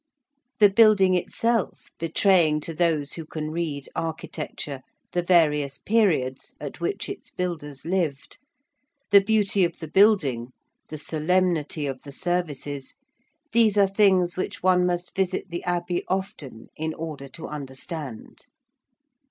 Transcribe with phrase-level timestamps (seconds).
[0.57, 4.81] The building itself betraying to those who can read architecture
[5.11, 8.39] the various periods at which its builders lived:
[9.11, 10.53] the beauty of the building,
[10.89, 12.95] the solemnity of the services
[13.51, 18.47] these are things which one must visit the Abbey often in order to understand.